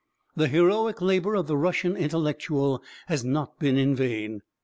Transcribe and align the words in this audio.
The 0.35 0.47
heroic 0.47 0.99
labour 0.99 1.35
of 1.35 1.45
the 1.45 1.55
Russian 1.55 1.95
intellectual 1.95 2.81
has 3.05 3.23
not 3.23 3.59
been 3.59 3.77
in 3.77 3.93
vain. 3.95 4.41